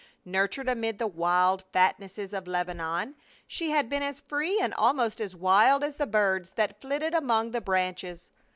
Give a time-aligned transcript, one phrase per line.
[0.25, 3.13] Nurtured amid the wild fastnesses of Lebanon,
[3.45, 7.51] she had been as free and almost as wild as the birds that flitted among
[7.51, 8.31] the branches.